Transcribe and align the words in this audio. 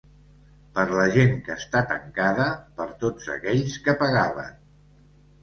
Per 0.77 0.85
la 0.99 1.03
gent 1.15 1.35
que 1.47 1.57
està 1.63 1.83
tancada, 1.91 2.47
per 2.81 2.89
tots 3.05 3.29
aquells 3.35 3.77
que 3.87 3.97
pegaven. 4.03 4.59